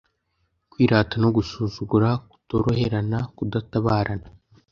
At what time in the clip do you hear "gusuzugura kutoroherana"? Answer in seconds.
1.35-3.17